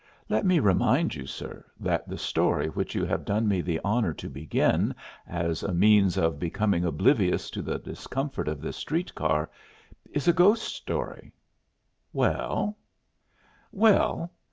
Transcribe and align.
Let 0.29 0.47
me 0.47 0.57
remind 0.57 1.13
you, 1.13 1.27
sir, 1.27 1.63
that 1.79 2.09
the 2.09 2.17
story 2.17 2.69
which 2.69 2.95
you 2.95 3.05
have 3.05 3.23
done 3.23 3.47
me 3.47 3.61
the 3.61 3.79
honor 3.83 4.13
to 4.13 4.29
begin 4.31 4.95
as 5.27 5.61
a 5.61 5.75
means 5.75 6.17
of 6.17 6.39
becoming 6.39 6.83
oblivious 6.85 7.51
to 7.51 7.61
the 7.61 7.77
discomfort 7.77 8.47
of 8.47 8.61
this 8.61 8.83
car 9.11 9.51
is 10.11 10.27
a 10.27 10.33
ghost 10.33 10.63
story!" 10.63 11.31
"Well?" 12.13 12.79
"Well! 13.71 14.31